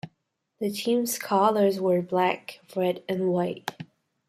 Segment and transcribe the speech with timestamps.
[0.59, 3.69] The team's colors were black, red and white.